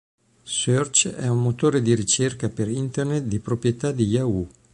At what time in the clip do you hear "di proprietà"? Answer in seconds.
3.25-3.91